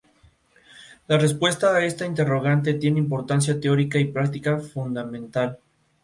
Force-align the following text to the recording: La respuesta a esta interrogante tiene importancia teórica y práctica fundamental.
La 1.05 1.19
respuesta 1.19 1.75
a 1.75 1.85
esta 1.85 2.07
interrogante 2.07 2.73
tiene 2.73 2.97
importancia 2.97 3.61
teórica 3.61 3.99
y 3.99 4.05
práctica 4.05 4.57
fundamental. 4.57 5.59